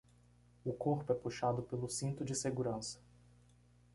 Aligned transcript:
O 0.65 0.73
corpo 0.73 1.11
é 1.13 1.15
puxado 1.15 1.61
pelo 1.61 1.87
cinto 1.87 2.25
de 2.25 2.33
segurança 2.33 2.99